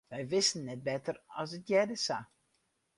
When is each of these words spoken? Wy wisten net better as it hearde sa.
Wy 0.13 0.21
wisten 0.31 0.61
net 0.67 0.81
better 0.89 1.15
as 1.39 1.49
it 1.57 1.67
hearde 1.69 1.95
sa. 2.05 2.17